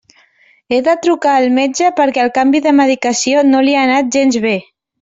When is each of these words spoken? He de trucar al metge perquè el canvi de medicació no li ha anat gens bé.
He 0.69 0.79
de 0.87 0.95
trucar 1.03 1.33
al 1.41 1.45
metge 1.57 1.91
perquè 2.01 2.25
el 2.25 2.33
canvi 2.39 2.63
de 2.69 2.75
medicació 2.81 3.47
no 3.53 3.63
li 3.69 3.79
ha 3.79 3.87
anat 3.91 4.13
gens 4.19 4.43
bé. 4.49 4.59